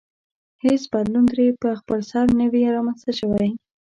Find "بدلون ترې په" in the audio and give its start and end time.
0.93-1.69